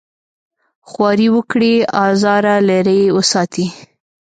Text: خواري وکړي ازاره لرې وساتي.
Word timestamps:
خواري 0.89 1.27
وکړي 1.35 1.73
ازاره 2.07 2.55
لرې 2.69 3.01
وساتي. 3.17 3.67